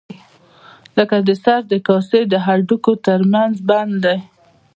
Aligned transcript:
لکه 0.97 1.17
د 1.27 1.29
سر 1.43 1.61
د 1.71 1.73
کاسې 1.87 2.19
د 2.31 2.33
هډوکو 2.45 2.93
تر 3.07 3.19
منځ 3.33 3.53
بند 3.69 3.93
دی. 4.05 4.19